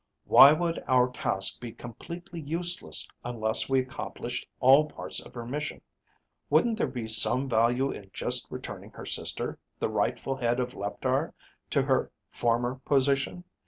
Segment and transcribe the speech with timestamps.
[0.25, 5.81] Why would our task be completely useless unless we accomplished all parts of her mission?
[6.49, 11.35] Wouldn't there be some value in just returning her sister, the rightful head of Leptar,
[11.69, 13.43] to her former position?